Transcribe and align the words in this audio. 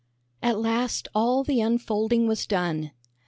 At 0.41 0.57
last 0.57 1.09
all 1.13 1.43
the 1.43 1.61
unfolding 1.61 2.27
was 2.27 2.47
done. 2.47 2.89